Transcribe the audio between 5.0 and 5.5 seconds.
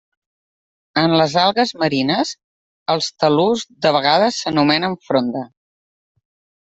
fronda.